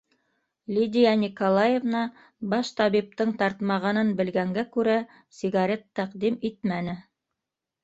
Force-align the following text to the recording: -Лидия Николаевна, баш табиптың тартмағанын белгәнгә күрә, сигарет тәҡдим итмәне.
-Лидия 0.77 1.11
Николаевна, 1.25 2.01
баш 2.55 2.71
табиптың 2.79 3.35
тартмағанын 3.43 4.11
белгәнгә 4.23 4.65
күрә, 4.79 4.97
сигарет 5.43 5.87
тәҡдим 6.01 6.43
итмәне. 6.53 6.99